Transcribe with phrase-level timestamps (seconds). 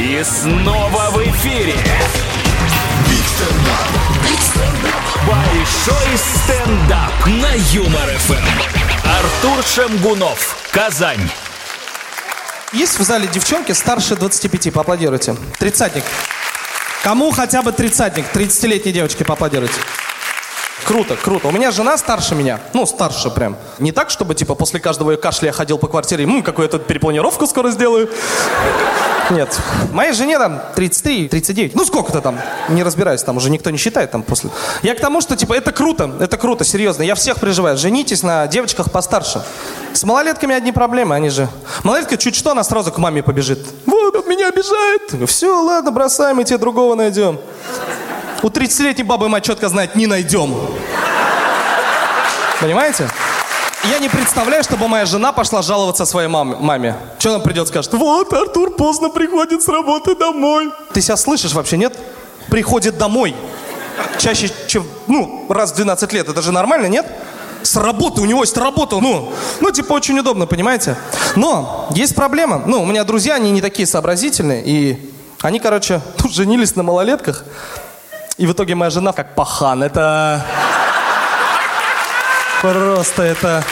[0.00, 1.74] И снова в эфире.
[5.26, 8.34] Большой стендап на Юмор ФМ.
[9.04, 11.30] Артур Шемгунов, Казань.
[12.72, 15.36] Есть в зале девчонки старше 25, поаплодируйте.
[15.58, 16.04] Тридцатник.
[17.04, 18.24] Кому хотя бы тридцатник?
[18.32, 19.80] 30-летней девочке поаплодируйте.
[20.90, 21.46] Круто, круто.
[21.46, 22.58] У меня жена старше меня.
[22.72, 23.56] Ну, старше прям.
[23.78, 26.68] Не так, чтобы, типа, после каждого ее кашля я ходил по квартире, ммм, какую я
[26.68, 28.10] тут перепланировку скоро сделаю.
[29.30, 29.56] Нет.
[29.92, 31.76] Моей жене там 33, 39.
[31.76, 32.40] Ну, сколько-то там.
[32.68, 34.50] Не разбираюсь, там уже никто не считает там после.
[34.82, 36.10] Я к тому, что, типа, это круто.
[36.18, 37.04] Это круто, серьезно.
[37.04, 37.76] Я всех приживаю.
[37.78, 39.44] Женитесь на девочках постарше.
[39.92, 41.48] С малолетками одни проблемы, они же...
[41.84, 43.60] Малолетка чуть что, она сразу к маме побежит.
[43.86, 45.28] Вот, он меня обижает.
[45.28, 47.38] Все, ладно, бросаем, мы тебе другого найдем.
[48.42, 50.54] У 30-летней бабы мать четко знает, не найдем.
[52.60, 53.08] Понимаете?
[53.84, 56.56] Я не представляю, чтобы моя жена пошла жаловаться своей маме.
[56.60, 56.96] маме.
[57.18, 60.70] Что она придет, скажет, вот, Артур поздно приходит с работы домой.
[60.92, 61.98] Ты себя слышишь вообще, нет?
[62.50, 63.34] Приходит домой.
[64.18, 66.28] Чаще, чем, ну, раз в 12 лет.
[66.28, 67.06] Это же нормально, нет?
[67.62, 70.96] С работы, у него есть работа, ну, ну, типа, очень удобно, понимаете?
[71.36, 72.62] Но есть проблема.
[72.66, 77.44] Ну, у меня друзья, они не такие сообразительные, и они, короче, тут женились на малолетках.
[78.40, 79.82] И в итоге моя жена как пахан.
[79.82, 80.42] Это...
[82.62, 83.62] Просто это...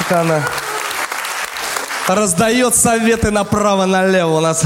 [0.00, 0.42] Как она...
[2.08, 4.38] Раздает советы направо-налево.
[4.38, 4.64] У нас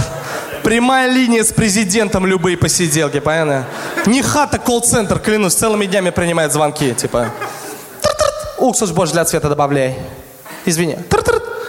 [0.63, 3.67] прямая линия с президентом любые посиделки, понятно?
[4.07, 7.31] Не хата, колл-центр, клянусь, целыми днями принимает звонки, типа...
[8.57, 9.99] Уксус больше для цвета добавляй.
[10.65, 10.97] Извини.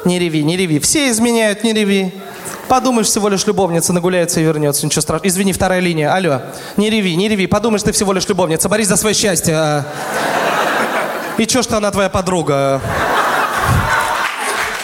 [0.06, 0.80] Не реви, не реви.
[0.80, 2.14] Все изменяют, не реви.
[2.70, 4.86] Подумаешь, всего лишь любовница нагуляется и вернется.
[4.86, 5.28] Ничего страшного.
[5.28, 6.14] Извини, вторая линия.
[6.14, 6.42] Алло.
[6.78, 7.48] Не реви, не реви.
[7.48, 8.70] Подумаешь, ты всего лишь любовница.
[8.70, 9.56] Борись за свое счастье.
[9.56, 9.86] а.
[11.38, 12.80] И чё, что она твоя подруга?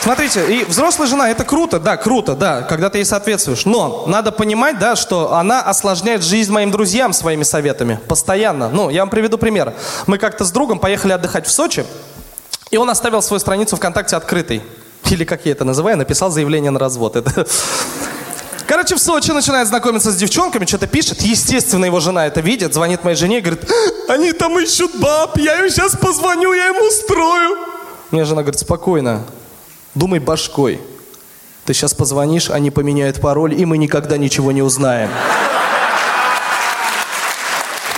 [0.01, 3.65] Смотрите, и взрослая жена, это круто, да, круто, да, когда ты ей соответствуешь.
[3.65, 7.99] Но надо понимать, да, что она осложняет жизнь моим друзьям своими советами.
[8.07, 8.69] Постоянно.
[8.69, 9.73] Ну, я вам приведу пример.
[10.05, 11.85] Мы как-то с другом поехали отдыхать в Сочи,
[12.69, 14.61] и он оставил свою страницу ВКонтакте открытой.
[15.11, 17.15] Или, как я это называю, написал заявление на развод.
[17.15, 17.47] Это...
[18.67, 21.21] Короче, в Сочи начинает знакомиться с девчонками, что-то пишет.
[21.21, 23.69] Естественно, его жена это видит, звонит моей жене и говорит,
[24.09, 27.57] они там ищут баб, я им сейчас позвоню, я им устрою.
[28.11, 29.23] Мне жена говорит, спокойно,
[29.93, 30.81] думай башкой.
[31.65, 35.09] Ты сейчас позвонишь, они поменяют пароль, и мы никогда ничего не узнаем.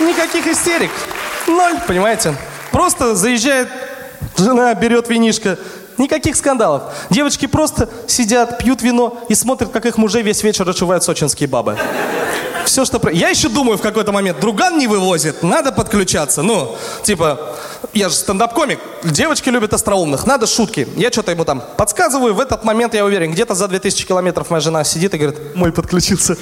[0.00, 0.90] Никаких истерик.
[1.46, 2.34] Ноль, понимаете?
[2.72, 3.68] Просто заезжает
[4.36, 5.58] жена, берет винишко.
[5.98, 6.82] Никаких скандалов.
[7.10, 11.76] Девочки просто сидят, пьют вино и смотрят, как их мужей весь вечер отшивают сочинские бабы.
[12.64, 13.00] Все, что...
[13.10, 16.42] Я еще думаю в какой-то момент, друган не вывозит, надо подключаться.
[16.42, 17.56] Ну, типа,
[17.94, 20.86] я же стендап-комик, девочки любят остроумных, надо шутки.
[20.96, 24.60] Я что-то ему там подсказываю, в этот момент, я уверен, где-то за 2000 километров моя
[24.60, 26.36] жена сидит и говорит, мой подключился.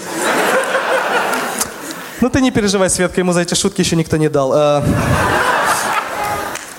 [2.20, 4.52] Ну ты не переживай, Светка, ему за эти шутки еще никто не дал.
[4.52, 4.84] А,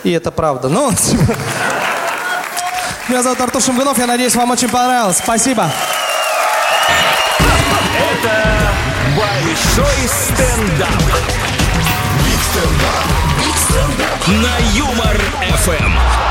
[0.04, 0.68] И это правда.
[0.68, 1.36] Ну, типа,
[3.10, 5.18] меня зовут Артур Шамгунов, я надеюсь, вам очень понравилось.
[5.18, 5.72] Спасибо.
[9.16, 10.90] Большой стендап.
[14.28, 15.18] На Юмор
[15.64, 16.27] ФМ.